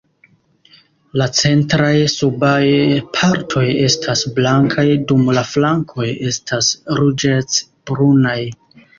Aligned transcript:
La 1.21 1.25
centraj 1.39 1.89
subaj 2.13 2.63
partoj 3.17 3.65
estas 3.87 4.23
blankaj, 4.39 4.85
dum 5.11 5.29
la 5.39 5.43
flankoj 5.51 6.07
estas 6.31 6.71
ruĝecbrunaj. 7.01 8.39